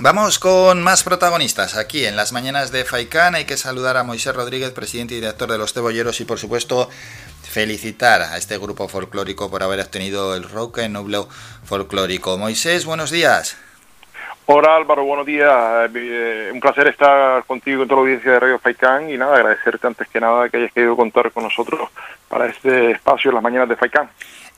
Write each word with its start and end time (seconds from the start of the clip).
Vamos 0.00 0.38
con 0.38 0.80
más 0.80 1.02
protagonistas 1.02 1.76
aquí 1.76 2.06
en 2.06 2.14
las 2.14 2.32
mañanas 2.32 2.70
de 2.70 2.84
Faicán. 2.84 3.34
Hay 3.34 3.46
que 3.46 3.56
saludar 3.56 3.96
a 3.96 4.04
Moisés 4.04 4.32
Rodríguez, 4.32 4.70
presidente 4.70 5.14
y 5.14 5.16
director 5.20 5.50
de 5.50 5.58
Los 5.58 5.72
Cebolleros, 5.72 6.20
y 6.20 6.24
por 6.24 6.38
supuesto 6.38 6.88
felicitar 7.42 8.22
a 8.22 8.36
este 8.36 8.58
grupo 8.58 8.86
folclórico 8.86 9.50
por 9.50 9.64
haber 9.64 9.80
obtenido 9.80 10.36
el 10.36 10.48
Roque 10.48 10.88
Nublo 10.88 11.28
folclórico. 11.64 12.38
Moisés, 12.38 12.86
buenos 12.86 13.10
días. 13.10 13.58
Hola 14.46 14.76
Álvaro, 14.76 15.02
buenos 15.02 15.26
días. 15.26 15.90
Eh, 15.92 16.50
un 16.54 16.60
placer 16.60 16.86
estar 16.86 17.42
contigo 17.44 17.82
en 17.82 17.88
toda 17.88 18.00
la 18.00 18.02
audiencia 18.02 18.30
de 18.30 18.38
Radio 18.38 18.58
Faicán 18.60 19.10
y 19.10 19.18
nada, 19.18 19.34
agradecerte 19.34 19.84
antes 19.84 20.06
que 20.06 20.20
nada 20.20 20.48
que 20.48 20.58
hayas 20.58 20.72
querido 20.72 20.96
contar 20.96 21.32
con 21.32 21.42
nosotros 21.42 21.90
para 22.28 22.46
este 22.46 22.92
espacio 22.92 23.30
en 23.30 23.34
las 23.34 23.42
mañanas 23.42 23.68
de 23.68 23.74
Faicán. 23.74 24.08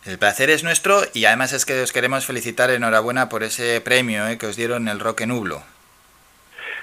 El 0.05 0.19
placer 0.19 0.49
es 0.49 0.65
nuestro 0.65 1.03
y 1.13 1.27
además 1.27 1.53
es 1.53 1.67
que 1.67 1.83
os 1.83 1.93
queremos 1.93 2.25
felicitar 2.25 2.71
enhorabuena 2.71 3.29
por 3.29 3.43
ese 3.43 3.83
premio 3.83 4.27
eh, 4.29 4.39
que 4.39 4.47
os 4.47 4.57
dieron 4.57 4.89
el 4.89 4.99
Roque 4.99 5.27
Nublo. 5.27 5.63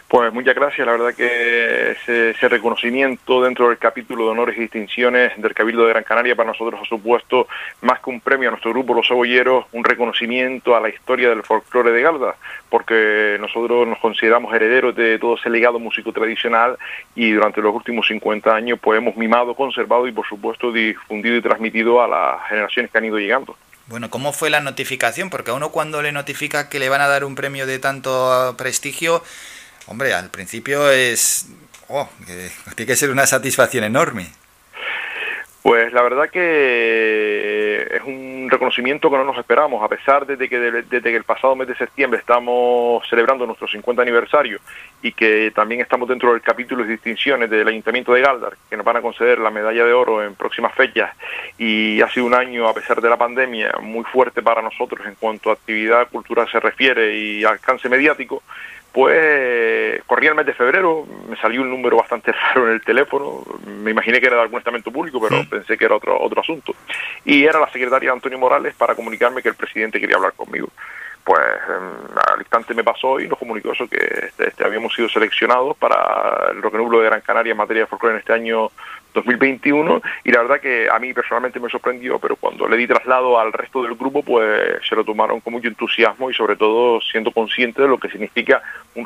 Pues 0.07 0.31
muchas 0.31 0.55
gracias, 0.55 0.87
la 0.87 0.93
verdad 0.93 1.13
que 1.13 1.91
ese, 1.91 2.47
reconocimiento 2.47 3.43
dentro 3.43 3.67
del 3.67 3.77
capítulo 3.77 4.23
de 4.23 4.31
honores 4.31 4.57
y 4.57 4.61
distinciones 4.61 5.33
del 5.35 5.53
Cabildo 5.53 5.83
de 5.83 5.89
Gran 5.89 6.05
Canaria 6.05 6.33
para 6.33 6.51
nosotros 6.51 6.79
ha 6.81 6.87
supuesto 6.87 7.49
más 7.81 7.99
que 7.99 8.11
un 8.11 8.21
premio 8.21 8.47
a 8.47 8.51
nuestro 8.51 8.71
grupo 8.71 8.93
Los 8.93 9.09
Cebolleros, 9.09 9.65
un 9.73 9.83
reconocimiento 9.83 10.77
a 10.77 10.79
la 10.79 10.87
historia 10.87 11.27
del 11.27 11.43
folclore 11.43 11.91
de 11.91 12.01
Galda, 12.01 12.37
porque 12.69 13.35
nosotros 13.41 13.85
nos 13.85 13.99
consideramos 13.99 14.53
herederos 14.53 14.95
de 14.95 15.19
todo 15.19 15.35
ese 15.35 15.49
legado 15.49 15.77
músico 15.77 16.13
tradicional 16.13 16.77
y 17.13 17.33
durante 17.33 17.61
los 17.61 17.75
últimos 17.75 18.07
50 18.07 18.55
años 18.55 18.79
pues 18.81 18.99
hemos 18.99 19.17
mimado, 19.17 19.55
conservado 19.55 20.07
y 20.07 20.13
por 20.13 20.25
supuesto 20.25 20.71
difundido 20.71 21.35
y 21.35 21.41
transmitido 21.41 22.01
a 22.01 22.07
las 22.07 22.47
generaciones 22.47 22.89
que 22.91 22.97
han 22.97 23.05
ido 23.05 23.19
llegando. 23.19 23.57
Bueno, 23.87 24.09
¿cómo 24.09 24.33
fue 24.33 24.49
la 24.49 24.59
notificación? 24.59 25.29
Porque 25.29 25.51
a 25.51 25.53
uno 25.53 25.71
cuando 25.71 26.01
le 26.01 26.11
notifica 26.11 26.67
que 26.69 26.79
le 26.79 26.89
van 26.89 26.99
a 26.99 27.07
dar 27.07 27.23
un 27.23 27.35
premio 27.35 27.65
de 27.65 27.79
tanto 27.79 28.55
prestigio, 28.57 29.23
Hombre, 29.87 30.13
al 30.13 30.29
principio 30.29 30.91
es... 30.91 31.47
Oh, 31.87 32.09
tiene 32.75 32.87
que 32.87 32.95
ser 32.95 33.09
una 33.09 33.25
satisfacción 33.25 33.85
enorme. 33.85 34.27
Pues 35.67 35.91
la 35.91 36.01
verdad 36.01 36.29
que 36.29 37.81
es 37.91 38.01
un 38.03 38.47
reconocimiento 38.49 39.09
que 39.09 39.17
no 39.17 39.25
nos 39.25 39.37
esperamos, 39.37 39.83
a 39.83 39.89
pesar 39.89 40.25
de 40.25 40.47
que 40.47 40.57
desde 40.59 41.01
que 41.01 41.15
el 41.15 41.25
pasado 41.25 41.57
mes 41.57 41.67
de 41.67 41.75
septiembre 41.75 42.21
estamos 42.21 43.05
celebrando 43.09 43.45
nuestro 43.45 43.67
50 43.67 44.01
aniversario 44.01 44.59
y 45.01 45.11
que 45.11 45.51
también 45.53 45.81
estamos 45.81 46.07
dentro 46.07 46.31
del 46.31 46.41
capítulo 46.41 46.85
de 46.85 46.91
distinciones 46.91 47.49
del 47.49 47.67
Ayuntamiento 47.67 48.13
de 48.13 48.21
Galdar, 48.21 48.55
que 48.69 48.77
nos 48.77 48.85
van 48.85 48.95
a 48.95 49.01
conceder 49.01 49.39
la 49.39 49.51
medalla 49.51 49.83
de 49.83 49.91
oro 49.91 50.23
en 50.23 50.35
próximas 50.35 50.73
fechas 50.73 51.11
y 51.57 51.99
ha 52.01 52.09
sido 52.09 52.27
un 52.27 52.33
año, 52.33 52.69
a 52.69 52.73
pesar 52.73 53.01
de 53.01 53.09
la 53.09 53.17
pandemia, 53.17 53.73
muy 53.81 54.05
fuerte 54.05 54.41
para 54.41 54.61
nosotros 54.61 55.05
en 55.05 55.15
cuanto 55.15 55.49
a 55.49 55.53
actividad 55.53 56.07
cultural 56.07 56.49
se 56.49 56.61
refiere 56.61 57.13
y 57.13 57.43
alcance 57.43 57.89
mediático, 57.89 58.41
pues 58.97 60.01
corría 60.07 60.31
el 60.31 60.35
mes 60.35 60.47
de 60.47 60.55
febrero, 60.55 61.05
me 61.29 61.37
salió 61.37 61.61
un 61.61 61.69
número 61.69 61.97
bastante 61.97 62.31
raro 62.55 62.65
en 62.65 62.73
el 62.73 62.81
teléfono, 62.81 63.43
me 63.63 63.91
imaginé 63.91 64.19
que 64.19 64.25
era 64.25 64.37
de 64.37 64.41
algún 64.41 64.57
estamento 64.57 64.91
público, 64.91 65.21
pero 65.21 65.47
pensé 65.47 65.77
que 65.77 65.85
era 65.85 65.97
otro, 65.97 66.19
otro 66.19 66.41
asunto. 66.41 66.73
Y 67.23 67.43
era 67.43 67.59
la 67.59 67.71
secretaria 67.71 68.11
Antonio 68.11 68.39
Morales 68.39 68.73
para 68.73 68.95
comunicarme 68.95 69.43
que 69.43 69.49
el 69.49 69.55
presidente 69.55 69.99
quería 69.99 70.15
hablar 70.15 70.33
conmigo. 70.33 70.69
Pues 71.23 71.39
em, 71.39 72.17
al 72.33 72.39
instante 72.39 72.73
me 72.73 72.83
pasó 72.83 73.19
y 73.19 73.27
nos 73.27 73.37
comunicó 73.37 73.71
eso, 73.71 73.87
que 73.87 73.99
este, 73.99 74.47
este 74.47 74.65
habíamos 74.65 74.95
sido 74.95 75.07
seleccionados 75.09 75.77
para 75.77 76.49
el 76.49 76.59
Roque 76.59 76.77
Nublo 76.77 76.99
de 76.99 77.05
Gran 77.05 77.21
Canaria 77.21 77.51
en 77.51 77.57
materia 77.57 77.83
de 77.83 77.87
folclore 77.87 78.15
en 78.15 78.19
este 78.21 78.33
año 78.33 78.71
2021 79.17 80.01
y 80.23 80.31
la 80.31 80.41
verdad 80.41 80.59
que 80.59 80.87
a 80.89 80.99
mí 80.99 81.13
personalmente 81.13 81.59
me 81.59 81.69
sorprendió, 81.69 82.19
pero 82.19 82.35
cuando 82.35 82.67
le 82.67 82.77
di 82.77 82.87
traslado 82.87 83.39
al 83.39 83.51
resto 83.53 83.83
del 83.83 83.95
grupo, 83.95 84.23
pues 84.23 84.79
se 84.87 84.95
lo 84.95 85.03
tomaron 85.03 85.41
con 85.41 85.53
mucho 85.53 85.67
entusiasmo 85.67 86.29
y 86.29 86.33
sobre 86.33 86.55
todo 86.55 86.99
siendo 87.01 87.31
consciente 87.31 87.81
de 87.81 87.87
lo 87.87 87.97
que 87.97 88.09
significa 88.09 88.61
un, 88.95 89.05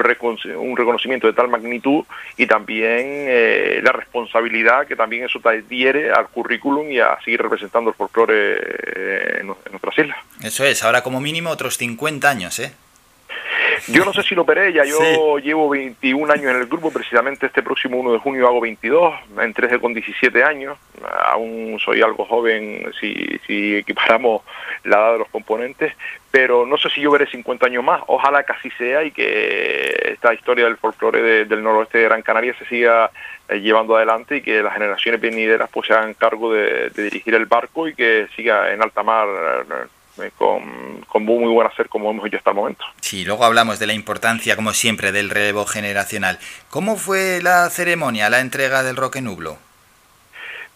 un 0.58 0.78
reconocimiento 0.78 1.28
de 1.28 1.34
tal 1.34 1.50
magnitud 1.50 2.03
y 2.38 2.45
también 2.45 3.26
eh, 3.28 3.81
la 3.84 3.92
responsabilidad 3.92 4.88
que 4.88 4.95
también 4.95 5.26
eso 5.26 5.40
te 5.40 5.50
adhiere 5.50 6.12
al 6.12 6.28
currículum 6.28 6.92
y 6.92 7.00
a 7.00 7.18
seguir 7.23 7.41
representando 7.41 7.90
el 7.90 7.96
folclore 7.96 8.34
eh, 8.35 9.40
en, 9.41 9.50
en 9.50 9.72
nuestras 9.72 9.97
islas. 9.97 10.18
Eso 10.44 10.66
es, 10.66 10.84
ahora 10.84 11.02
como 11.02 11.19
mínimo 11.19 11.50
otros 11.50 11.78
50 11.78 12.30
años, 12.30 12.59
¿eh? 12.59 12.74
Yo 13.88 14.06
no 14.06 14.14
sé 14.14 14.24
si 14.24 14.36
lo 14.36 14.44
operé, 14.44 14.74
ya 14.74 14.84
yo 14.86 15.38
llevo 15.40 15.69
21 15.69 16.31
años 16.31 16.52
en 16.52 16.58
el 16.58 16.68
grupo, 16.68 16.92
precisamente 16.92 17.47
este 17.47 17.64
próximo 17.64 17.97
1 18.00 18.14
de 18.14 18.19
junio 18.19 18.47
hago 18.47 18.62
22, 18.62 19.14
entré 19.40 19.80
con 19.80 19.94
17 19.94 20.44
años, 20.44 20.78
aún 21.25 21.80
soy 21.84 22.02
algo 22.02 22.25
joven 22.25 22.91
si, 23.00 23.40
si 23.47 23.78
equiparamos 23.78 24.44
la 24.84 24.97
edad 24.97 25.12
de 25.14 25.20
los 25.20 25.30
componentes, 25.30 25.94
pero 26.30 26.66
no 26.66 26.78
sé 26.78 26.90
si 26.90 27.02
yo 27.02 27.12
veré 27.12 27.28
50 27.28 27.66
años 27.66 27.84
más, 27.84 28.02
ojalá 28.08 28.44
que 28.44 28.53
así 28.53 28.70
sea 28.78 29.03
y 29.03 29.12
que 29.12 30.12
esta 30.14 30.34
historia 30.34 30.66
del 30.66 30.78
folclore 30.78 31.46
del 31.46 31.64
noroeste 31.64 31.97
de 32.00 32.03
Gran 32.06 32.22
Canaria 32.22 32.56
se 32.58 32.66
siga 32.66 33.12
eh, 33.50 33.59
llevando 33.59 33.96
adelante 33.96 34.38
y 34.38 34.41
que 34.41 34.62
las 34.62 34.74
generaciones 34.74 35.20
venideras 35.20 35.70
pues 35.70 35.88
se 35.88 35.94
hagan 35.94 36.14
cargo 36.14 36.53
de, 36.53 36.90
de 36.90 37.03
dirigir 37.03 37.36
el 37.36 37.46
barco 37.47 37.88
y 37.88 37.96
que 37.96 38.28
siga 38.36 38.72
en 38.72 38.81
alta 38.81 39.03
mar 39.03 39.28
eh, 39.28 39.88
con, 40.38 41.01
con, 41.07 41.25
muy 41.25 41.51
buen 41.51 41.67
hacer 41.67 41.89
como 41.89 42.11
hemos 42.11 42.25
hecho 42.25 42.38
hasta 42.38 42.51
el 42.51 42.55
momento. 42.55 42.85
Sí, 43.01 43.25
luego 43.25 43.44
hablamos 43.44 43.79
de 43.79 43.88
la 43.88 43.94
importancia, 43.94 44.55
como 44.55 44.73
siempre, 44.73 45.11
del 45.11 45.29
relevo 45.29 45.66
generacional. 45.66 46.39
¿Cómo 46.69 46.97
fue 46.97 47.39
la 47.41 47.69
ceremonia, 47.69 48.29
la 48.29 48.39
entrega 48.39 48.83
del 48.83 48.95
Roque 48.95 49.22
Nublo? 49.22 49.57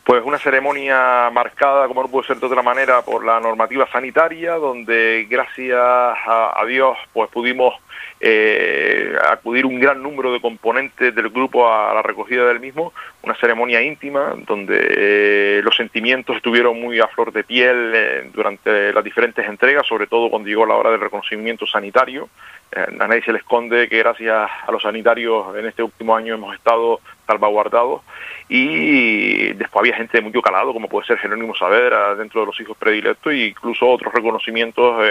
Pues 0.03 0.23
una 0.23 0.37
ceremonia 0.37 1.29
marcada, 1.31 1.87
como 1.87 2.03
no 2.03 2.09
puede 2.09 2.27
ser 2.27 2.37
de 2.37 2.45
otra 2.45 2.61
manera, 2.61 3.01
por 3.01 3.25
la 3.25 3.39
normativa 3.39 3.89
sanitaria, 3.91 4.53
donde 4.53 5.25
gracias 5.29 5.79
a, 5.79 6.53
a 6.59 6.65
Dios 6.65 6.95
pues 7.11 7.29
pudimos 7.31 7.73
eh, 8.19 9.13
acudir 9.29 9.65
un 9.65 9.79
gran 9.79 10.01
número 10.01 10.31
de 10.31 10.39
componentes 10.39 11.13
del 11.13 11.29
grupo 11.29 11.69
a 11.69 11.93
la 11.93 12.01
recogida 12.01 12.45
del 12.45 12.61
mismo, 12.61 12.93
una 13.21 13.35
ceremonia 13.35 13.81
íntima 13.81 14.35
donde 14.47 14.77
eh, 14.79 15.61
los 15.61 15.75
sentimientos 15.75 16.37
estuvieron 16.37 16.79
muy 16.79 16.99
a 16.99 17.07
flor 17.07 17.33
de 17.33 17.43
piel 17.43 17.91
eh, 17.93 18.29
durante 18.33 18.93
las 18.93 19.03
diferentes 19.03 19.45
entregas, 19.45 19.85
sobre 19.85 20.07
todo 20.07 20.29
cuando 20.29 20.47
llegó 20.47 20.65
la 20.65 20.75
hora 20.75 20.91
del 20.91 21.01
reconocimiento 21.01 21.67
sanitario. 21.67 22.29
a 22.75 23.07
nadie 23.07 23.21
se 23.21 23.31
le 23.31 23.39
esconde 23.39 23.87
que 23.89 23.99
gracias 23.99 24.49
a 24.65 24.71
los 24.71 24.81
sanitarios 24.81 25.55
en 25.55 25.65
este 25.65 25.83
último 25.83 26.15
año 26.15 26.35
hemos 26.35 26.55
estado 26.55 26.99
salvaguardados 27.27 28.01
y 28.47 29.53
después 29.53 29.81
había 29.81 29.95
gente 29.95 30.17
de 30.17 30.23
mucho 30.23 30.41
calado 30.41 30.73
como 30.73 30.87
puede 30.87 31.07
ser 31.07 31.17
Jerónimo 31.17 31.55
Saavedra 31.55 32.15
dentro 32.15 32.41
de 32.41 32.47
los 32.47 32.59
hijos 32.59 32.77
predilectos 32.77 33.33
e 33.33 33.47
incluso 33.47 33.87
otros 33.87 34.13
reconocimientos 34.13 35.03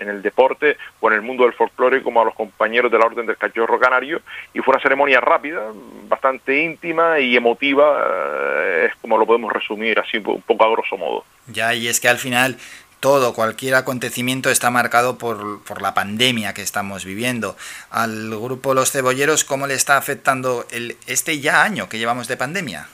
en 0.00 0.08
el 0.08 0.20
deporte 0.20 0.76
o 1.00 1.08
en 1.08 1.14
el 1.14 1.22
mundo 1.22 1.44
del 1.44 1.54
folclore 1.54 2.02
como 2.02 2.20
a 2.20 2.24
los 2.24 2.31
compañeros 2.34 2.90
de 2.90 2.98
la 2.98 3.06
Orden 3.06 3.26
del 3.26 3.36
Cachorro 3.36 3.78
Canario 3.78 4.20
y 4.54 4.60
fue 4.60 4.74
una 4.74 4.82
ceremonia 4.82 5.20
rápida, 5.20 5.72
bastante 6.08 6.62
íntima 6.62 7.18
y 7.18 7.36
emotiva, 7.36 8.04
eh, 8.06 8.88
es 8.90 8.96
como 9.00 9.18
lo 9.18 9.26
podemos 9.26 9.52
resumir 9.52 9.98
así 9.98 10.18
un 10.18 10.42
poco 10.42 10.64
a 10.64 10.70
grosso 10.70 10.96
modo. 10.96 11.24
Ya, 11.48 11.74
y 11.74 11.88
es 11.88 12.00
que 12.00 12.08
al 12.08 12.18
final 12.18 12.56
todo, 13.00 13.34
cualquier 13.34 13.74
acontecimiento 13.74 14.48
está 14.48 14.70
marcado 14.70 15.18
por, 15.18 15.64
por, 15.64 15.82
la 15.82 15.92
pandemia 15.92 16.54
que 16.54 16.62
estamos 16.62 17.04
viviendo. 17.04 17.56
Al 17.90 18.30
grupo 18.30 18.74
Los 18.74 18.92
Cebolleros, 18.92 19.44
¿cómo 19.44 19.66
le 19.66 19.74
está 19.74 19.96
afectando 19.96 20.64
este 21.08 21.40
ya 21.40 21.64
año 21.64 21.88
que 21.88 21.98
llevamos 21.98 22.28
de 22.28 22.36
pandemia? 22.36 22.86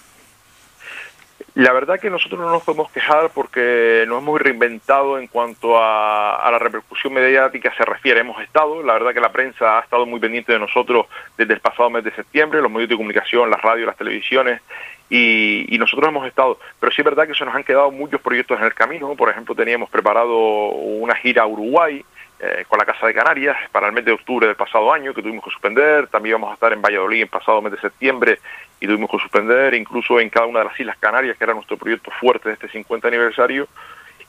La 1.59 1.73
verdad 1.73 1.99
que 1.99 2.09
nosotros 2.09 2.41
no 2.41 2.53
nos 2.53 2.63
podemos 2.63 2.89
quejar 2.93 3.31
porque 3.35 4.05
nos 4.07 4.23
hemos 4.23 4.41
reinventado 4.41 5.19
en 5.19 5.27
cuanto 5.27 5.77
a, 5.77 6.49
la 6.53 6.57
repercusión 6.61 7.13
mediática 7.13 7.75
se 7.77 7.85
refiere. 7.85 8.21
Hemos 8.21 8.41
estado, 8.41 8.81
la 8.85 8.93
verdad 8.93 9.13
que 9.13 9.21
la 9.21 9.33
prensa 9.33 9.77
ha 9.77 9.81
estado 9.81 10.07
muy 10.07 10.21
pendiente 10.21 10.53
de 10.53 10.61
nosotros 10.61 11.07
desde 11.37 11.55
el 11.55 11.59
pasado 11.59 11.91
mes 11.91 12.05
de 12.05 12.13
septiembre, 12.13 12.63
los 12.63 12.71
medios 12.71 12.89
de 12.91 12.97
comunicación, 12.97 13.51
las 13.51 13.61
radios, 13.61 13.89
las 13.89 13.97
televisiones, 13.97 14.63
y, 15.11 15.77
nosotros 15.81 16.09
hemos 16.11 16.29
estado. 16.29 16.61
Pero 16.79 16.93
sí 16.93 17.01
es 17.01 17.05
verdad 17.05 17.27
que 17.27 17.35
se 17.35 17.45
nos 17.45 17.57
han 17.57 17.65
quedado 17.65 17.91
muchos 17.91 18.21
proyectos 18.21 18.57
en 18.61 18.65
el 18.65 18.75
camino. 18.75 19.17
Por 19.17 19.29
ejemplo, 19.29 19.57
teníamos 19.57 19.91
preparado 19.91 20.39
una 20.39 21.17
gira 21.17 21.43
a 21.43 21.47
Uruguay, 21.49 22.05
eh, 22.41 22.65
con 22.69 22.79
la 22.79 22.85
Casa 22.85 23.05
de 23.05 23.15
Canarias 23.15 23.57
para 23.73 23.89
el 23.89 23.93
mes 23.93 24.05
de 24.05 24.13
octubre 24.13 24.47
del 24.47 24.55
pasado 24.55 24.93
año, 24.93 25.13
que 25.13 25.23
tuvimos 25.23 25.43
que 25.43 25.51
suspender. 25.51 26.07
También 26.07 26.35
vamos 26.35 26.53
a 26.53 26.55
estar 26.55 26.73
en 26.73 26.81
Valladolid 26.81 27.23
el 27.23 27.29
pasado 27.29 27.61
mes 27.61 27.73
de 27.73 27.81
septiembre 27.81 28.39
y 28.81 28.87
tuvimos 28.87 29.11
que 29.11 29.19
suspender, 29.19 29.75
incluso 29.75 30.21
en 30.21 30.31
cada 30.31 30.47
una 30.47 30.61
de 30.61 30.67
las 30.67 30.79
Islas 30.79 30.97
Canarias, 30.99 31.37
que 31.37 31.43
era 31.43 31.53
nuestro 31.53 31.77
proyecto 31.77 32.13
fuerte 32.13 32.49
de 32.49 32.55
este 32.55 32.69
50 32.69 33.09
aniversario. 33.09 33.67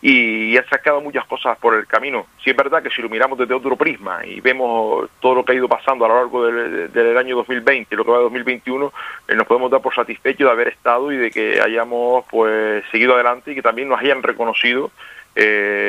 Y 0.01 0.57
ha 0.57 0.67
sacado 0.69 1.01
muchas 1.01 1.25
cosas 1.25 1.57
por 1.59 1.75
el 1.75 1.85
camino. 1.85 2.25
Sí 2.43 2.49
es 2.49 2.55
verdad 2.55 2.81
que 2.81 2.89
si 2.89 3.01
lo 3.01 3.09
miramos 3.09 3.37
desde 3.37 3.53
otro 3.53 3.75
prisma 3.75 4.25
y 4.25 4.39
vemos 4.39 5.09
todo 5.19 5.35
lo 5.35 5.45
que 5.45 5.51
ha 5.51 5.55
ido 5.55 5.67
pasando 5.67 6.05
a 6.05 6.07
lo 6.07 6.15
largo 6.15 6.45
del, 6.45 6.91
del 6.91 7.17
año 7.17 7.35
2020 7.35 7.93
y 7.93 7.97
lo 7.97 8.05
que 8.05 8.11
va 8.11 8.17
de 8.17 8.23
2021, 8.23 8.93
eh, 9.27 9.35
nos 9.35 9.45
podemos 9.45 9.69
dar 9.69 9.81
por 9.81 9.93
satisfechos 9.93 10.47
de 10.47 10.51
haber 10.51 10.69
estado 10.69 11.11
y 11.11 11.17
de 11.17 11.29
que 11.29 11.61
hayamos 11.61 12.25
pues 12.31 12.83
seguido 12.91 13.13
adelante 13.13 13.51
y 13.51 13.55
que 13.55 13.61
también 13.61 13.89
nos 13.89 13.99
hayan 13.99 14.23
reconocido 14.23 14.89
eh, 15.35 15.88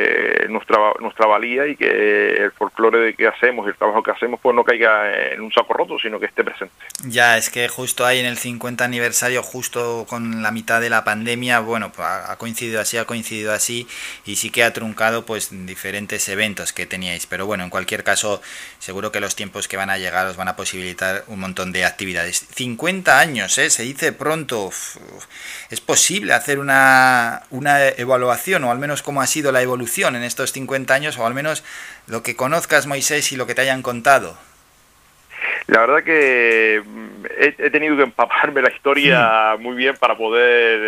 nuestra, 0.51 0.79
nuestra 1.01 1.27
valía 1.27 1.67
y 1.67 1.77
que 1.77 2.45
el 2.45 2.53
folclore 2.53 2.99
de 2.99 3.15
que 3.15 3.27
hacemos 3.27 3.67
y 3.67 3.71
el 3.71 3.77
trabajo 3.77 4.03
que 4.03 4.11
hacemos 4.11 4.41
pues 4.43 4.55
no 4.55 4.65
caiga 4.65 5.33
en 5.33 5.41
un 5.41 5.53
saco 5.53 5.73
roto, 5.73 5.99
sino 5.99 6.19
que 6.19 6.27
esté 6.27 6.45
presente. 6.45 6.75
Ya, 7.07 7.39
es 7.39 7.51
que 7.51 7.69
justo 7.69 8.05
ahí 8.05 8.19
en 8.19 8.27
el 8.27 8.37
50 8.37 8.85
aniversario, 8.85 9.43
justo 9.43 10.07
con 10.09 10.43
la 10.43 10.51
mitad 10.51 10.81
de 10.81 10.91
la 10.91 11.05
pandemia, 11.05 11.61
bueno, 11.61 11.93
pues 11.93 12.07
ha 12.07 12.37
coincidido 12.37 12.81
así, 12.81 12.97
ha 12.99 13.05
coincidido 13.05 13.53
así 13.53 13.87
y 14.25 14.37
sí 14.37 14.51
que 14.51 14.65
ha 14.65 14.73
truncado 14.73 15.25
pues 15.25 15.51
diferentes 15.67 16.29
eventos 16.29 16.73
que 16.73 16.87
teníais. 16.87 17.27
Pero 17.27 17.47
bueno, 17.47 17.65
en 17.65 17.71
cualquier 17.71 18.05
caso, 18.05 18.43
seguro 18.79 19.13
que 19.13 19.21
los 19.21 19.37
tiempos 19.37 19.69
que 19.69 19.77
van 19.77 19.91
a 19.91 19.99
llegar 19.99 20.27
os 20.27 20.37
van 20.37 20.49
a 20.49 20.57
posibilitar 20.57 21.25
un 21.27 21.41
montón 21.41 21.73
de 21.73 21.85
actividades. 21.85 22.47
50 22.55 23.19
años, 23.19 23.57
¿eh? 23.59 23.71
Se 23.71 23.83
dice 23.83 24.13
pronto. 24.13 24.71
¿Es 25.71 25.81
posible 25.81 26.33
hacer 26.33 26.59
una, 26.59 27.43
una 27.51 27.89
evaluación 27.89 28.65
o 28.65 28.71
al 28.71 28.79
menos 28.79 29.03
cómo 29.03 29.21
ha 29.21 29.27
sido 29.27 29.53
la 29.53 29.63
evolución 29.63 30.17
en 30.17 30.23
estos 30.23 30.40
50 30.47 30.93
años 30.95 31.19
o 31.19 31.27
al 31.27 31.35
menos 31.35 31.65
lo 32.07 32.23
que 32.23 32.37
conozcas, 32.37 32.87
Moisés, 32.87 33.33
y 33.33 33.37
lo 33.37 33.47
que 33.47 33.55
te 33.55 33.63
hayan 33.63 33.83
contado? 33.83 34.37
La 35.67 35.81
verdad 35.81 36.03
que 36.03 36.83
mm, 36.85 37.27
he, 37.39 37.71
tenido 37.71 37.97
que 37.97 38.03
empaparme 38.03 38.63
la 38.63 38.71
historia 38.71 39.57
muy 39.59 39.77
bien 39.77 39.97
para 39.97 40.17
poder 40.17 40.81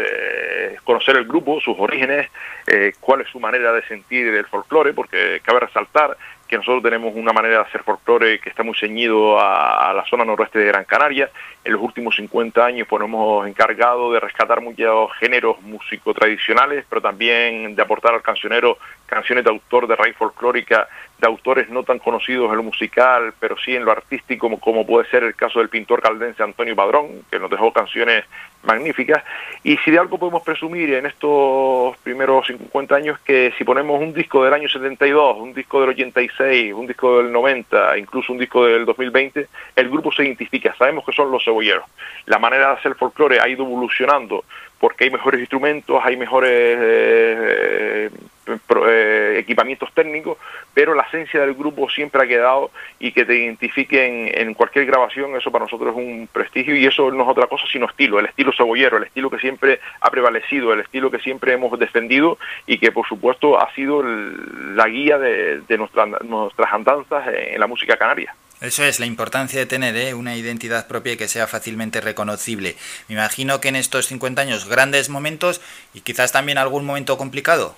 eh, 0.63 0.77
conocer 0.85 1.17
el 1.17 1.25
grupo, 1.25 1.61
sus 1.61 1.77
orígenes, 1.79 2.31
eh, 2.67 2.93
cuál 3.01 3.23
es 3.23 3.29
su 3.29 3.41
manera 3.41 3.73
de 3.73 3.83
sentir 3.87 4.29
el 4.29 4.47
folclore, 4.47 4.93
porque 4.93 5.41
cabe 5.45 5.61
resaltar 5.61 6.17
que 6.53 6.59
nosotros 6.59 6.83
tenemos 6.83 7.15
una 7.17 7.33
manera 7.33 7.55
de 7.55 7.63
hacer 7.63 7.83
folclore 7.83 8.39
que 8.39 8.51
está 8.51 8.63
muy 8.63 8.75
ceñido 8.79 9.41
a, 9.41 9.91
la 9.95 10.05
zona 10.05 10.23
noroeste 10.23 10.59
de 10.59 10.67
Gran 10.67 10.85
Canaria. 10.85 11.31
En 11.65 11.73
los 11.73 11.81
últimos 11.81 12.15
50 12.15 12.63
años 12.63 12.87
pues, 12.87 13.01
nos 13.01 13.09
hemos 13.09 13.49
encargado 13.49 14.13
de 14.13 14.21
rescatar 14.21 14.61
muchos 14.61 15.11
géneros 15.19 15.63
músicos 15.63 16.15
tradicionales, 16.15 16.85
pero 16.91 17.01
también 17.01 17.75
de 17.75 17.81
aportar 17.81 18.13
al 18.13 18.21
cancionero 18.21 18.77
canciones 19.07 19.45
de 19.45 19.51
autor 19.51 19.87
de 19.87 19.97
raíz 19.97 20.15
folclórica, 20.15 20.87
de 21.19 21.27
autores 21.27 21.71
no 21.71 21.85
tan 21.85 21.99
conocidos 21.99 22.51
en 22.51 22.59
lo 22.59 22.63
musical, 22.65 23.33
pero 23.41 23.57
sí 23.57 23.75
en 23.75 23.87
lo 23.87 23.93
artístico, 23.93 24.55
como 24.61 24.87
puede 24.87 25.09
ser 25.09 25.25
el 25.25 25.35
caso 25.35 25.59
del 25.59 25.71
pintor 25.71 26.03
caldense 26.03 26.43
Antonio 26.43 26.77
Padrón, 26.77 27.23
que 27.31 27.39
nos 27.39 27.49
dejó 27.49 27.73
canciones 27.73 28.25
magníficas. 28.63 29.23
Y 29.65 29.77
si 29.79 29.91
de 29.91 29.99
algo 29.99 30.19
podemos 30.19 30.43
presumir 30.43 30.93
en 30.95 31.07
estos 31.07 31.97
primeros 31.99 32.47
50 32.47 32.95
años, 32.95 33.19
que 33.21 33.53
si 33.57 33.65
ponemos 33.65 34.01
un 34.01 34.13
disco 34.13 34.45
del 34.45 34.55
año 34.55 34.69
72, 34.69 35.37
un 35.39 35.55
disco 35.55 35.81
del 35.81 35.91
86, 35.91 36.73
un 36.75 36.87
disco 36.87 37.19
del 37.19 37.33
90, 37.33 37.99
incluso 37.99 38.33
un 38.33 38.39
disco 38.39 38.65
del 38.67 38.85
2020, 38.85 39.49
el 39.77 39.89
grupo 39.89 40.13
se 40.13 40.25
identifica, 40.25 40.75
sabemos 40.77 41.05
que 41.05 41.13
son 41.13 41.31
los 41.31 41.45
cebolleros. 41.45 41.85
La 42.27 42.39
manera 42.39 42.69
de 42.69 42.73
hacer 42.75 42.95
folclore 42.95 43.41
ha 43.41 43.49
ido 43.49 43.65
evolucionando 43.65 44.45
porque 44.79 45.05
hay 45.05 45.11
mejores 45.11 45.41
instrumentos, 45.41 46.01
hay 46.03 46.17
mejores 46.17 46.51
eh, 46.53 48.11
eh, 48.47 49.37
equipamientos 49.39 49.93
técnicos, 49.95 50.39
pero 50.75 50.95
la 50.95 51.05
esencia 51.05 51.41
del 51.41 51.55
grupo 51.55 51.89
siempre 51.89 52.23
ha 52.23 52.27
quedado 52.27 52.71
y 52.99 53.13
que 53.13 53.25
te 53.25 53.37
identifiquen 53.37 54.31
en 54.35 54.55
cualquier 54.55 54.87
grabación, 54.87 55.37
eso 55.37 55.53
para 55.53 55.65
nosotros 55.65 55.91
es 55.91 55.97
un 55.97 56.29
prestigio 56.33 56.75
y 56.75 56.87
eso 56.87 57.11
no 57.11 57.23
es 57.23 57.29
otra 57.29 57.47
cosa 57.47 57.65
sino 57.71 57.87
estilo, 57.87 58.19
el 58.19 58.27
estilo 58.27 58.53
cebollero, 58.57 58.97
el 58.97 59.05
estilo 59.05 59.31
que 59.31 59.39
siempre 59.39 59.81
ha 60.01 60.11
prevalecido, 60.11 60.73
el 60.73 60.81
estilo 60.81 61.11
que 61.11 61.21
siempre 61.21 61.53
hemos 61.53 61.79
defendido 61.79 62.39
y 62.67 62.79
que 62.79 62.91
por 62.91 63.07
supuesto 63.07 63.61
ha 63.61 63.73
sido 63.75 64.03
la 64.03 64.89
guía 64.89 65.19
de, 65.19 65.61
de 65.61 65.79
nuestras 65.79 66.73
andanzas 66.73 67.29
en 67.29 67.61
la 67.61 67.67
música 67.67 67.97
canaria. 67.97 68.35
Eso 68.63 68.85
es 68.85 69.01
la 69.01 69.07
importancia 69.07 69.59
de 69.59 69.67
tener 69.67 69.97
¿eh? 69.97 70.15
una 70.15 70.37
identidad 70.37 70.87
propia 70.87 71.15
y 71.15 71.17
que 71.17 71.27
sea 71.27 71.49
fácilmente 71.49 72.01
reconocible. 72.01 72.77
Me 73.09 73.17
imagino 73.17 73.61
que 73.61 73.69
en 73.69 73.75
estos 73.75 74.07
50 74.07 74.41
años 74.41 74.69
grandes 74.69 75.09
momentos 75.09 75.61
y 75.95 76.03
quizás 76.03 76.31
también 76.31 76.59
algún 76.59 76.85
momento 76.85 77.19
complicado. 77.19 77.75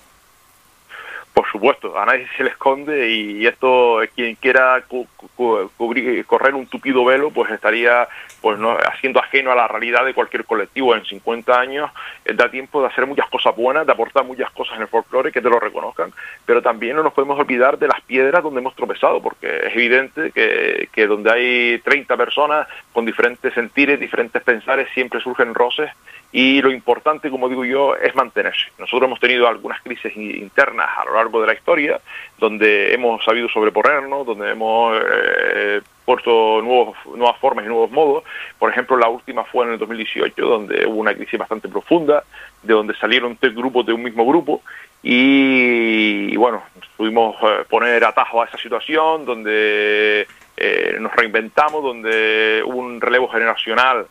por 1.35 1.44
Supuesto, 1.55 1.97
a 1.97 2.05
nadie 2.05 2.27
se 2.37 2.43
le 2.43 2.49
esconde 2.49 3.09
y 3.09 3.47
esto, 3.47 4.01
quien 4.13 4.35
quiera 4.35 4.83
correr 5.37 6.53
un 6.53 6.67
tupido 6.67 7.05
velo, 7.05 7.31
pues 7.31 7.49
estaría 7.49 8.09
pues 8.41 8.59
no 8.59 8.77
haciendo 8.77 9.21
ajeno 9.21 9.53
a 9.53 9.55
la 9.55 9.65
realidad 9.65 10.03
de 10.03 10.13
cualquier 10.13 10.43
colectivo. 10.43 10.93
En 10.93 11.05
50 11.05 11.57
años 11.57 11.89
eh, 12.25 12.33
da 12.33 12.51
tiempo 12.51 12.81
de 12.81 12.87
hacer 12.87 13.05
muchas 13.05 13.29
cosas 13.29 13.55
buenas, 13.55 13.85
de 13.85 13.93
aportar 13.93 14.25
muchas 14.25 14.51
cosas 14.51 14.75
en 14.75 14.81
el 14.81 14.89
folclore 14.89 15.31
que 15.31 15.41
te 15.41 15.49
lo 15.49 15.57
reconozcan, 15.57 16.11
pero 16.45 16.61
también 16.61 16.97
no 16.97 17.03
nos 17.03 17.13
podemos 17.13 17.39
olvidar 17.39 17.79
de 17.79 17.87
las 17.87 18.01
piedras 18.01 18.43
donde 18.43 18.59
hemos 18.59 18.75
tropezado, 18.75 19.21
porque 19.21 19.47
es 19.47 19.73
evidente 19.73 20.31
que, 20.31 20.89
que 20.91 21.07
donde 21.07 21.31
hay 21.31 21.79
30 21.79 22.17
personas 22.17 22.67
con 22.91 23.05
diferentes 23.05 23.53
sentires, 23.53 23.97
diferentes 23.97 24.43
pensares, 24.43 24.89
siempre 24.93 25.21
surgen 25.21 25.53
roces 25.53 25.89
y 26.37 26.61
lo 26.61 26.69
importante, 26.69 27.29
como 27.29 27.47
digo 27.47 27.63
yo, 27.63 27.95
es 27.95 28.13
mantenerse. 28.13 28.65
Nosotros 28.77 29.07
hemos 29.07 29.21
tenido 29.21 29.47
algunas 29.47 29.81
crisis 29.81 30.11
internas 30.17 30.89
a 30.97 31.05
lo 31.05 31.15
largo 31.15 31.39
de 31.39 31.44
la 31.45 31.53
historia, 31.53 31.99
donde 32.37 32.93
hemos 32.93 33.23
sabido 33.23 33.47
sobreponernos, 33.49 34.25
donde 34.25 34.51
hemos 34.51 34.99
eh, 35.01 35.81
puesto 36.05 36.61
nuevos, 36.61 36.97
nuevas 37.15 37.37
formas 37.39 37.65
y 37.65 37.67
nuevos 37.67 37.91
modos. 37.91 38.23
Por 38.59 38.69
ejemplo, 38.69 38.97
la 38.97 39.09
última 39.09 39.43
fue 39.43 39.65
en 39.65 39.73
el 39.73 39.79
2018, 39.79 40.45
donde 40.45 40.85
hubo 40.85 40.97
una 40.97 41.13
crisis 41.13 41.39
bastante 41.39 41.67
profunda, 41.67 42.23
de 42.63 42.73
donde 42.73 42.95
salieron 42.95 43.37
tres 43.37 43.55
grupos 43.55 43.85
de 43.85 43.93
un 43.93 44.03
mismo 44.03 44.25
grupo 44.25 44.61
y, 45.07 46.35
bueno, 46.35 46.63
pudimos 46.97 47.35
eh, 47.43 47.65
poner 47.69 48.03
atajo 48.03 48.41
a 48.41 48.45
esa 48.45 48.57
situación, 48.57 49.25
donde 49.25 50.27
eh, 50.57 50.97
nos 50.99 51.13
reinventamos, 51.13 51.83
donde 51.83 52.63
hubo 52.65 52.77
un 52.77 52.99
relevo 52.99 53.27
generacional 53.27 54.07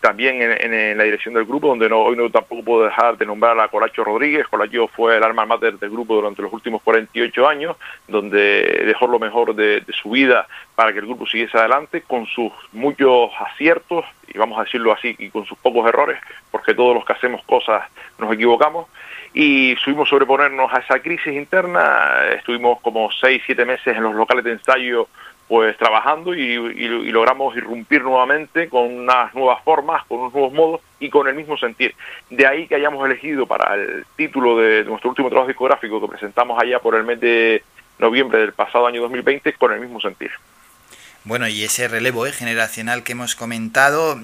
también 0.00 0.40
en, 0.40 0.96
la 0.96 1.04
dirección 1.04 1.34
del 1.34 1.44
grupo, 1.44 1.68
donde 1.68 1.88
no, 1.88 2.00
hoy 2.00 2.16
no 2.16 2.30
tampoco 2.30 2.62
puedo 2.62 2.84
dejar 2.84 3.16
de 3.16 3.26
nombrar 3.26 3.58
a 3.60 3.68
Colacho 3.68 4.04
Rodríguez. 4.04 4.46
Colacho 4.48 4.88
fue 4.88 5.16
el 5.16 5.22
alma 5.22 5.46
mater 5.46 5.78
del 5.78 5.90
grupo 5.90 6.14
durante 6.14 6.42
los 6.42 6.52
últimos 6.52 6.82
48 6.82 7.48
años, 7.48 7.76
donde 8.08 8.82
dejó 8.86 9.06
lo 9.06 9.18
mejor 9.18 9.54
de, 9.54 9.82
su 9.92 10.10
vida 10.10 10.46
para 10.74 10.92
que 10.92 11.00
el 11.00 11.06
grupo 11.06 11.26
siguiese 11.26 11.58
adelante, 11.58 12.02
con 12.02 12.26
sus 12.26 12.52
muchos 12.72 13.30
aciertos, 13.38 14.04
y 14.32 14.38
vamos 14.38 14.58
a 14.58 14.64
decirlo 14.64 14.92
así, 14.92 15.14
y 15.18 15.30
con 15.30 15.44
sus 15.44 15.58
pocos 15.58 15.86
errores, 15.88 16.18
porque 16.50 16.74
todos 16.74 16.94
los 16.94 17.04
que 17.04 17.12
hacemos 17.12 17.42
cosas 17.44 17.82
nos 18.18 18.32
equivocamos 18.32 18.88
y 19.34 19.76
subimos 19.82 20.08
sobreponernos 20.08 20.72
a 20.72 20.78
esa 20.78 21.00
crisis 21.00 21.32
interna. 21.34 22.26
Estuvimos 22.36 22.80
como 22.80 23.10
6, 23.10 23.42
7 23.46 23.64
meses 23.64 23.96
en 23.96 24.02
los 24.02 24.14
locales 24.14 24.44
de 24.44 24.52
ensayo 24.52 25.08
pues 25.52 25.76
trabajando 25.76 26.32
y, 26.32 26.56
logramos 27.12 27.54
irrumpir 27.54 28.00
nuevamente 28.00 28.70
con 28.70 28.90
unas 28.90 29.34
nuevas 29.34 29.62
formas, 29.62 30.02
con 30.06 30.20
unos 30.20 30.32
nuevos 30.32 30.52
modos 30.54 30.80
y 30.98 31.10
con 31.10 31.28
el 31.28 31.34
mismo 31.34 31.58
sentir. 31.58 31.94
De 32.30 32.46
ahí 32.46 32.66
que 32.66 32.76
hayamos 32.76 33.04
elegido 33.04 33.44
para 33.46 33.74
el 33.74 34.06
título 34.16 34.56
de, 34.56 34.82
nuestro 34.84 35.10
último 35.10 35.28
trabajo 35.28 35.48
discográfico 35.48 36.00
que 36.00 36.08
presentamos 36.08 36.58
allá 36.58 36.78
por 36.78 36.94
el 36.94 37.04
mes 37.04 37.20
de 37.20 37.62
noviembre 37.98 38.40
del 38.40 38.54
pasado 38.54 38.86
año 38.86 39.02
2020 39.02 39.52
con 39.52 39.74
el 39.74 39.80
mismo 39.80 40.00
sentir. 40.00 40.30
Bueno, 41.24 41.46
y 41.46 41.64
ese 41.64 41.86
relevo 41.86 42.24
eh, 42.24 42.32
generacional 42.32 43.04
que 43.04 43.12
hemos 43.12 43.34
comentado, 43.34 44.18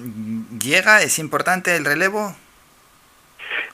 ¿llega? 0.59 1.03
¿Es 1.03 1.19
importante 1.19 1.75
el 1.75 1.85
relevo? 1.85 2.33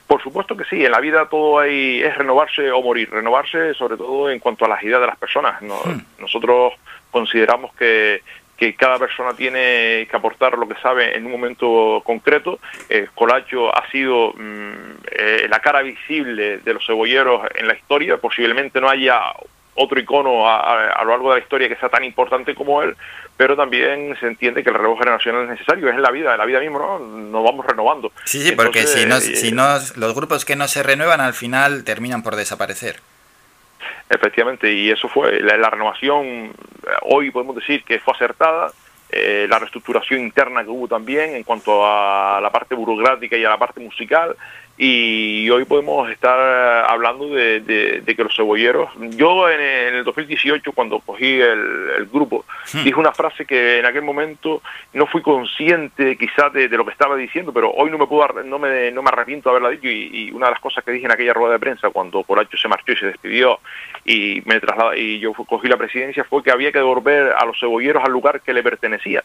Por 0.06 0.22
supuesto 0.22 0.58
que 0.58 0.64
sí, 0.64 0.84
en 0.84 0.92
la 0.92 1.00
vida 1.00 1.26
todo 1.30 1.58
hay, 1.58 2.02
es 2.02 2.18
renovarse 2.18 2.70
o 2.70 2.82
morir, 2.82 3.10
renovarse 3.10 3.72
sobre 3.72 3.96
todo 3.96 4.28
en 4.28 4.40
cuanto 4.40 4.66
a 4.66 4.68
las 4.68 4.82
ideas 4.82 5.00
de 5.00 5.06
las 5.06 5.16
personas. 5.16 5.62
Hmm. 5.62 6.00
Nosotros 6.20 6.74
consideramos 7.10 7.74
que, 7.74 8.22
que 8.56 8.74
cada 8.74 8.98
persona 8.98 9.34
tiene 9.34 10.06
que 10.10 10.16
aportar 10.16 10.56
lo 10.56 10.66
que 10.66 10.80
sabe 10.80 11.16
en 11.16 11.26
un 11.26 11.32
momento 11.32 12.02
concreto. 12.04 12.58
Eh, 12.88 13.08
Colacho 13.14 13.74
ha 13.74 13.88
sido 13.90 14.32
mm, 14.32 14.72
eh, 15.10 15.46
la 15.48 15.60
cara 15.60 15.82
visible 15.82 16.58
de 16.58 16.74
los 16.74 16.84
cebolleros 16.86 17.42
en 17.54 17.68
la 17.68 17.74
historia. 17.74 18.16
Posiblemente 18.16 18.80
no 18.80 18.88
haya 18.88 19.20
otro 19.76 20.00
icono 20.00 20.48
a, 20.48 21.02
lo 21.04 21.10
largo 21.10 21.30
de 21.30 21.40
la 21.40 21.42
historia 21.42 21.68
que 21.68 21.76
sea 21.76 21.90
tan 21.90 22.02
importante 22.02 22.54
como 22.54 22.82
él, 22.82 22.96
pero 23.36 23.54
también 23.56 24.16
se 24.18 24.26
entiende 24.26 24.62
que 24.62 24.70
el 24.70 24.76
relevo 24.76 24.96
generacional 24.96 25.44
es 25.44 25.50
necesario, 25.50 25.88
es 25.88 25.94
en 25.94 26.00
la 26.00 26.10
vida, 26.10 26.32
en 26.32 26.38
la 26.38 26.46
vida 26.46 26.60
misma 26.60 26.78
¿no? 26.78 26.98
nos 26.98 27.44
vamos 27.44 27.66
renovando. 27.66 28.10
Sí, 28.24 28.42
sí, 28.42 28.52
porque 28.52 28.86
si, 28.86 29.04
no, 29.04 29.20
si 29.20 29.52
no, 29.52 29.76
los 29.96 30.14
grupos 30.14 30.46
que 30.46 30.56
no 30.56 30.66
se 30.66 30.82
renuevan 30.82 31.20
al 31.20 31.34
final 31.34 31.84
terminan 31.84 32.22
por 32.22 32.36
desaparecer. 32.36 33.00
Efectivamente, 34.08 34.72
y 34.72 34.90
eso 34.90 35.08
fue 35.08 35.40
la, 35.40 35.68
renovación, 35.68 36.52
hoy 37.02 37.30
podemos 37.32 37.56
decir 37.56 37.82
que 37.82 37.98
fue 37.98 38.14
acertada, 38.14 38.70
eh, 39.10 39.46
la 39.48 39.58
reestructuración 39.58 40.20
interna 40.20 40.62
que 40.62 40.70
hubo 40.70 40.86
también 40.86 41.34
en 41.34 41.42
cuanto 41.42 41.84
a 41.84 42.40
la 42.40 42.50
parte 42.50 42.74
burocrática 42.74 43.36
y 43.36 43.44
a 43.44 43.50
la 43.50 43.58
parte 43.58 43.80
musical, 43.80 44.36
y 44.78 45.48
hoy 45.48 45.64
podemos 45.64 46.10
estar 46.10 46.38
hablando 46.86 47.28
de, 47.28 48.02
que 48.06 48.22
los 48.22 48.36
cebolleros, 48.36 48.90
yo 49.16 49.48
en 49.48 49.94
el 49.94 50.04
2018 50.04 50.72
cuando 50.72 51.00
cogí 51.00 51.40
el, 51.40 52.06
grupo, 52.12 52.44
hmm. 52.72 52.84
dije 52.84 53.00
una 53.00 53.12
frase 53.12 53.46
que 53.46 53.78
en 53.78 53.86
aquel 53.86 54.02
momento 54.02 54.62
no 54.92 55.06
fui 55.06 55.22
consciente 55.22 56.16
quizás 56.16 56.52
de, 56.52 56.68
lo 56.68 56.84
que 56.84 56.92
estaba 56.92 57.16
diciendo, 57.16 57.52
pero 57.52 57.70
hoy 57.70 57.90
no 57.90 57.96
me 57.96 58.06
puedo, 58.06 58.42
no 58.44 58.58
me, 58.58 58.90
no 58.90 59.02
me 59.02 59.08
arrepiento 59.08 59.48
de 59.48 59.56
haberla 59.56 59.70
dicho 59.70 59.88
y, 59.88 60.30
una 60.30 60.46
de 60.46 60.52
las 60.52 60.60
cosas 60.60 60.84
que 60.84 60.92
dije 60.92 61.06
en 61.06 61.12
aquella 61.12 61.32
rueda 61.32 61.54
de 61.54 61.58
prensa 61.58 61.88
cuando 61.90 62.22
Colacho 62.22 62.58
se 62.58 62.68
marchó 62.68 62.92
y 62.92 62.96
se 62.96 63.06
despidió 63.06 63.60
y 64.04 64.42
me 64.44 64.60
trasladó 64.60 64.94
y 64.94 65.18
yo 65.18 65.32
cogí 65.32 65.68
la 65.68 65.76
presidencia 65.78 66.24
fue 66.24 66.42
que 66.42 66.50
había 66.50 66.72
que 66.72 66.78
devolver 66.78 67.32
a 67.36 67.46
los 67.46 67.58
cebolleros 67.58 68.04
al 68.04 68.12
lugar 68.12 68.42
que 68.42 68.52
le 68.52 68.62
pertenecía 68.62 69.24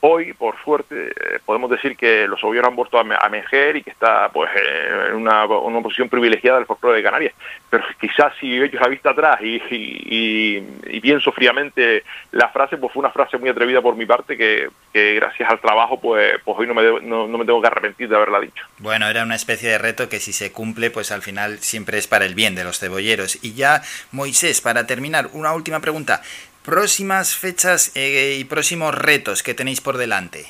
Hoy, 0.00 0.32
por 0.32 0.54
suerte, 0.62 1.08
eh, 1.08 1.40
podemos 1.44 1.68
decir 1.68 1.96
que 1.96 2.28
los 2.28 2.40
cebolleros 2.40 2.68
han 2.68 2.76
vuelto 2.76 2.98
a, 2.98 3.26
emerger 3.26 3.76
y 3.76 3.82
que 3.82 3.90
está 3.90 4.28
pues 4.28 4.48
en 4.54 5.16
una, 5.16 5.44
posición 5.82 6.08
privilegiada 6.08 6.58
del 6.58 6.66
folclore 6.66 6.98
de 6.98 7.02
Canarias. 7.02 7.34
Pero 7.68 7.84
quizás 8.00 8.32
si 8.38 8.62
echo 8.62 8.78
la 8.78 8.86
vista 8.86 9.10
atrás 9.10 9.40
y, 9.42 9.60
y, 9.70 11.00
pienso 11.00 11.32
fríamente 11.32 12.04
la 12.32 12.48
frase, 12.48 12.76
pues 12.76 12.92
fue 12.92 13.00
una 13.00 13.10
frase 13.10 13.38
muy 13.38 13.48
atrevida 13.48 13.82
por 13.82 13.96
mi 13.96 14.06
parte 14.06 14.36
que, 14.36 14.68
gracias 14.92 15.48
al 15.48 15.60
trabajo 15.60 16.00
pues, 16.00 16.34
pues 16.44 16.58
hoy 16.58 16.66
no 16.66 16.74
me, 16.74 16.82
no, 17.02 17.28
no 17.28 17.38
me 17.38 17.44
tengo 17.44 17.60
que 17.60 17.68
arrepentir 17.68 18.08
de 18.08 18.16
haberla 18.16 18.40
dicho. 18.40 18.64
Bueno, 18.78 19.08
era 19.08 19.22
una 19.22 19.36
especie 19.36 19.70
de 19.70 19.78
reto 19.78 20.08
que 20.08 20.20
si 20.20 20.32
se 20.32 20.52
cumple, 20.52 20.90
pues 20.90 21.12
al 21.12 21.22
final 21.22 21.58
siempre 21.58 21.98
es 21.98 22.06
para 22.06 22.24
el 22.24 22.34
bien 22.34 22.54
de 22.54 22.64
los 22.64 22.78
cebolleros. 22.78 23.42
Y 23.42 23.54
ya, 23.54 23.82
Moisés, 24.12 24.60
para 24.60 24.86
terminar, 24.86 25.28
una 25.32 25.52
última 25.54 25.80
pregunta 25.80 26.22
próximas 26.68 27.34
fechas 27.34 27.96
eh, 27.96 28.36
y 28.38 28.44
próximos 28.44 28.94
retos 28.94 29.42
que 29.42 29.54
tenéis 29.54 29.80
por 29.80 29.96
delante. 29.96 30.44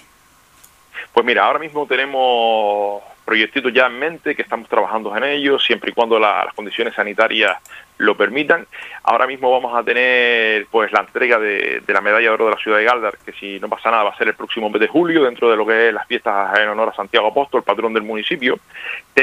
Pues 1.13 1.25
mira, 1.25 1.45
ahora 1.45 1.61
mismo 1.61 1.87
tenemos 1.87 3.01
proyectitos 3.25 3.73
ya 3.73 3.87
en 3.87 4.01
mente 4.01 4.35
que 4.35 4.43
estamos 4.43 4.69
trabajando 4.69 5.17
en 5.17 5.23
ellos, 5.23 5.63
siempre 5.65 5.93
y 5.93 5.95
cuando 5.95 6.19
las 6.19 6.53
condiciones 6.55 6.95
sanitarias 6.95 7.59
lo 7.99 8.17
permitan. 8.17 8.67
Ahora 9.03 9.27
mismo 9.27 9.51
vamos 9.51 9.77
a 9.77 9.83
tener 9.83 10.67
pues 10.71 10.91
la 10.93 11.01
entrega 11.01 11.39
de, 11.39 11.83
la 11.87 12.01
medalla 12.01 12.29
de 12.29 12.35
oro 12.35 12.47
de 12.47 12.53
la 12.53 12.57
ciudad 12.59 12.79
de 12.79 12.85
Galdar, 12.85 13.19
que 13.25 13.33
si 13.33 13.61
no 13.61 13.69
pasa 13.69 13.91
nada 13.91 14.05
va 14.05 14.11
a 14.11 14.17
ser 14.17 14.29
el 14.29 14.35
próximo 14.35 14.71
mes 14.71 14.81
de 14.81 14.89
julio, 14.89 15.25
dentro 15.25 15.51
de 15.51 15.57
lo 15.57 15.67
que 15.67 15.89
es 15.89 15.95
las 15.95 16.07
fiestas 16.07 16.59
en 16.59 16.69
honor 16.69 16.91
a 16.91 16.95
Santiago 16.95 17.29
Apóstol, 17.29 17.63
patrón 17.63 17.93
del 17.93 18.05
municipio. 18.05 18.59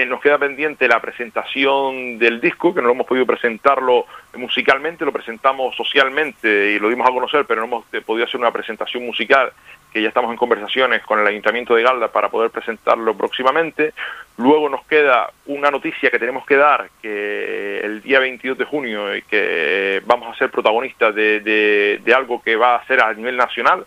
nos 0.08 0.22
queda 0.22 0.38
pendiente 0.38 0.88
la 0.88 1.00
presentación 1.00 2.20
del 2.20 2.41
disco, 2.41 2.74
que 2.74 2.82
no 2.82 2.88
lo 2.88 2.94
hemos 2.94 3.08
podido 3.08 3.25
presentarlo 3.25 4.05
musicalmente, 4.36 5.05
lo 5.05 5.13
presentamos 5.13 5.75
socialmente 5.75 6.72
y 6.72 6.79
lo 6.79 6.89
dimos 6.89 7.08
a 7.08 7.13
conocer, 7.13 7.46
pero 7.46 7.62
no 7.62 7.67
hemos 7.67 7.86
podido 8.05 8.25
hacer 8.25 8.39
una 8.39 8.51
presentación 8.51 9.05
musical 9.05 9.51
que 9.96 10.01
ya 10.01 10.10
estamos 10.10 10.29
en 10.29 10.36
conversaciones 10.36 11.03
con 11.03 11.22
el 11.22 11.25
Ayuntamiento 11.25 11.74
de 11.74 11.82
Galda 11.82 12.10
para 12.10 12.27
poder 12.27 12.51
presentarlo 12.51 13.15
próximamente. 13.15 13.94
Luego 14.36 14.67
nos 14.67 14.86
queda 14.88 15.32
una 15.46 15.72
noticia 15.72 16.12
que 16.12 16.20
tenemos 16.20 16.46
que 16.46 16.58
dar, 16.58 16.89
que 17.01 17.79
el 17.79 18.01
día 18.01 18.20
22 18.20 18.58
de 18.58 18.64
junio 18.65 19.15
y 19.15 19.22
que 19.24 20.01
vamos 20.05 20.34
a 20.34 20.38
ser 20.38 20.50
protagonistas 20.51 21.15
de, 21.15 21.39
de, 21.39 22.13
algo 22.13 22.41
que 22.41 22.55
va 22.55 22.75
a 22.75 22.86
ser 22.86 23.01
a 23.01 23.13
nivel 23.13 23.38
nacional. 23.38 23.86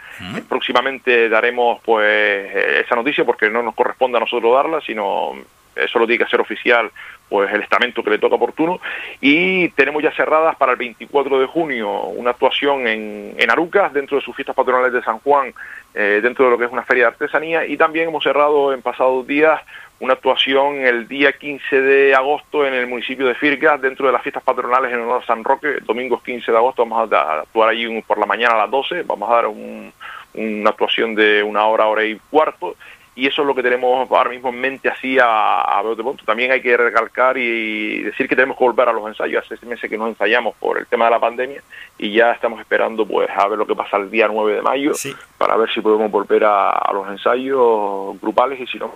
Próximamente 0.48 1.28
daremos 1.28 1.80
pues 1.84 2.54
esa 2.84 2.96
noticia 2.96 3.24
porque 3.24 3.50
no 3.50 3.62
nos 3.62 3.74
corresponde 3.74 4.18
a 4.18 4.20
nosotros 4.20 4.54
darla, 4.54 4.80
sino 4.80 5.34
eso 5.76 5.98
lo 5.98 6.06
tiene 6.06 6.18
que 6.18 6.24
hacer 6.24 6.40
oficial 6.40 6.90
pues 7.28 7.52
el 7.52 7.62
estamento 7.62 8.02
que 8.02 8.10
le 8.10 8.18
toca 8.18 8.36
oportuno. 8.36 8.80
Y 9.20 9.68
tenemos 9.70 10.02
ya 10.02 10.10
cerradas 10.12 10.56
para 10.56 10.72
el 10.72 10.78
24 10.78 11.40
de 11.40 11.46
junio 11.46 12.04
una 12.04 12.30
actuación 12.30 12.86
en, 12.86 13.34
en 13.36 13.50
Arucas 13.50 13.92
dentro 13.92 14.16
de 14.16 14.24
sus 14.24 14.34
fiestas 14.34 14.56
patronales 14.56 14.92
de 14.92 15.02
San 15.02 15.18
Juan 15.20 15.52
eh, 15.94 16.20
dentro 16.22 16.46
de 16.46 16.50
lo 16.50 16.58
que 16.58 16.64
es 16.64 16.72
una 16.72 16.84
feria 16.84 17.04
de 17.04 17.08
artesanía. 17.08 17.66
Y 17.66 17.76
también 17.76 18.08
hemos 18.08 18.24
cerrado 18.24 18.72
en 18.72 18.82
pasados 18.82 19.26
días 19.26 19.60
una 20.00 20.14
actuación 20.14 20.76
el 20.76 21.08
día 21.08 21.32
15 21.32 21.80
de 21.80 22.14
agosto 22.14 22.64
en 22.64 22.74
el 22.74 22.86
municipio 22.86 23.26
de 23.26 23.34
Firgas 23.34 23.80
dentro 23.80 24.06
de 24.06 24.12
las 24.12 24.22
fiestas 24.22 24.42
patronales 24.42 24.92
en 24.92 25.00
honor 25.00 25.22
a 25.22 25.26
San 25.26 25.42
Roque. 25.42 25.68
El 25.78 25.84
domingo 25.84 26.22
15 26.22 26.52
de 26.52 26.56
agosto 26.56 26.86
vamos 26.86 27.12
a 27.12 27.40
actuar 27.40 27.70
allí 27.70 28.00
por 28.02 28.18
la 28.18 28.26
mañana 28.26 28.54
a 28.54 28.58
las 28.58 28.70
12, 28.70 29.02
vamos 29.02 29.28
a 29.30 29.34
dar 29.34 29.46
una 29.48 30.70
actuación 30.70 31.14
de 31.14 31.42
una 31.42 31.66
hora, 31.66 31.86
hora 31.86 32.04
y 32.04 32.16
cuarto 32.30 32.76
y 33.18 33.26
eso 33.26 33.42
es 33.42 33.48
lo 33.48 33.54
que 33.56 33.64
tenemos 33.64 34.08
ahora 34.12 34.30
mismo 34.30 34.50
en 34.50 34.60
mente 34.60 34.88
así 34.88 35.18
a, 35.18 35.76
a 35.76 35.82
de 35.82 36.04
punto. 36.04 36.24
También 36.24 36.52
hay 36.52 36.62
que 36.62 36.76
recalcar 36.76 37.36
y 37.36 38.04
decir 38.04 38.28
que 38.28 38.36
tenemos 38.36 38.56
que 38.56 38.62
volver 38.62 38.88
a 38.88 38.92
los 38.92 39.08
ensayos. 39.08 39.44
Hace 39.44 39.66
meses 39.66 39.90
que 39.90 39.98
no 39.98 40.06
ensayamos 40.06 40.54
por 40.54 40.78
el 40.78 40.86
tema 40.86 41.06
de 41.06 41.10
la 41.10 41.18
pandemia 41.18 41.60
y 41.98 42.12
ya 42.12 42.30
estamos 42.30 42.60
esperando 42.60 43.04
pues 43.04 43.28
a 43.36 43.48
ver 43.48 43.58
lo 43.58 43.66
que 43.66 43.74
pasa 43.74 43.96
el 43.96 44.08
día 44.08 44.28
9 44.28 44.54
de 44.54 44.62
mayo 44.62 44.92
para 45.36 45.56
ver 45.56 45.68
si 45.74 45.80
podemos 45.80 46.08
volver 46.12 46.44
a, 46.44 46.90
los 46.92 47.08
ensayos 47.08 48.20
grupales 48.20 48.60
y 48.60 48.66
si 48.68 48.78
no 48.78 48.92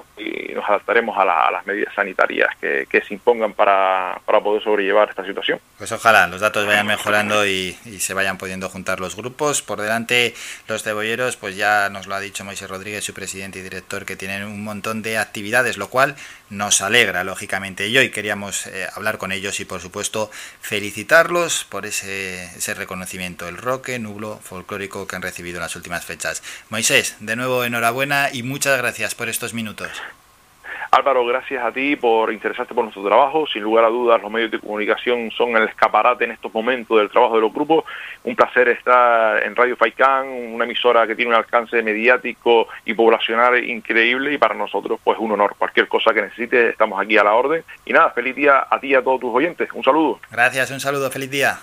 nos 0.54 0.68
adaptaremos 0.68 1.16
a, 1.18 1.50
las 1.50 1.66
medidas 1.66 1.92
sanitarias 1.94 2.48
que, 2.60 2.86
se 3.06 3.14
impongan 3.14 3.52
para, 3.54 4.20
poder 4.24 4.62
sobrellevar 4.62 5.08
esta 5.08 5.24
situación. 5.24 5.58
Pues 5.78 5.90
ojalá 5.90 6.26
los 6.28 6.40
datos 6.40 6.66
vayan 6.66 6.86
mejorando 6.86 7.44
y, 7.46 7.76
y, 7.84 7.98
se 7.98 8.14
vayan 8.14 8.38
pudiendo 8.38 8.68
juntar 8.68 9.00
los 9.00 9.16
grupos. 9.16 9.62
Por 9.62 9.80
delante 9.80 10.34
los 10.68 10.82
cebolleros, 10.82 11.36
pues 11.36 11.56
ya 11.56 11.88
nos 11.90 12.06
lo 12.06 12.14
ha 12.14 12.20
dicho 12.20 12.44
Moisés 12.44 12.70
Rodríguez, 12.70 13.04
su 13.04 13.14
presidente 13.14 13.58
y 13.58 13.62
director, 13.62 14.04
que 14.12 14.16
tienen 14.16 14.44
un 14.44 14.62
montón 14.62 15.00
de 15.00 15.16
actividades, 15.16 15.78
lo 15.78 15.88
cual 15.88 16.16
nos 16.50 16.82
alegra, 16.82 17.24
lógicamente. 17.24 17.88
Y 17.88 17.96
hoy 17.96 18.10
queríamos 18.10 18.66
eh, 18.66 18.86
hablar 18.94 19.16
con 19.16 19.32
ellos 19.32 19.58
y, 19.58 19.64
por 19.64 19.80
supuesto, 19.80 20.30
felicitarlos 20.60 21.64
por 21.64 21.86
ese, 21.86 22.44
ese 22.44 22.74
reconocimiento, 22.74 23.48
el 23.48 23.56
roque, 23.56 23.98
nublo 23.98 24.38
folclórico 24.44 25.06
que 25.06 25.16
han 25.16 25.22
recibido 25.22 25.56
en 25.56 25.62
las 25.62 25.76
últimas 25.76 26.04
fechas. 26.04 26.42
Moisés, 26.68 27.16
de 27.20 27.36
nuevo 27.36 27.64
enhorabuena 27.64 28.28
y 28.30 28.42
muchas 28.42 28.76
gracias 28.76 29.14
por 29.14 29.30
estos 29.30 29.54
minutos. 29.54 29.90
Álvaro, 30.94 31.24
gracias 31.24 31.64
a 31.64 31.72
ti 31.72 31.96
por 31.96 32.30
interesarte 32.30 32.74
por 32.74 32.84
nuestro 32.84 33.02
trabajo. 33.02 33.46
Sin 33.46 33.62
lugar 33.62 33.86
a 33.86 33.88
dudas, 33.88 34.20
los 34.20 34.30
medios 34.30 34.50
de 34.50 34.58
comunicación 34.60 35.30
son 35.30 35.56
el 35.56 35.66
escaparate 35.66 36.24
en 36.26 36.32
estos 36.32 36.52
momentos 36.52 36.98
del 36.98 37.08
trabajo 37.08 37.36
de 37.36 37.40
los 37.40 37.50
grupos. 37.50 37.84
Un 38.24 38.36
placer 38.36 38.68
estar 38.68 39.42
en 39.42 39.56
Radio 39.56 39.74
Faicán, 39.74 40.28
una 40.28 40.66
emisora 40.66 41.06
que 41.06 41.14
tiene 41.14 41.30
un 41.30 41.34
alcance 41.34 41.82
mediático 41.82 42.68
y 42.84 42.92
poblacional 42.92 43.64
increíble 43.64 44.34
y 44.34 44.36
para 44.36 44.54
nosotros 44.54 45.00
pues 45.02 45.18
un 45.18 45.32
honor. 45.32 45.54
Cualquier 45.56 45.88
cosa 45.88 46.12
que 46.12 46.20
necesites, 46.20 46.72
estamos 46.72 47.00
aquí 47.00 47.16
a 47.16 47.24
la 47.24 47.32
orden. 47.32 47.64
Y 47.86 47.94
nada, 47.94 48.10
feliz 48.10 48.36
día 48.36 48.66
a 48.68 48.78
ti 48.78 48.88
y 48.88 48.94
a 48.94 49.02
todos 49.02 49.18
tus 49.18 49.34
oyentes. 49.34 49.70
Un 49.72 49.82
saludo. 49.82 50.20
Gracias, 50.30 50.70
un 50.70 50.80
saludo, 50.80 51.10
feliz 51.10 51.30
día. 51.30 51.58